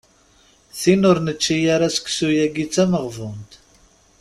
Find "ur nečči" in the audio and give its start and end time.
1.09-1.57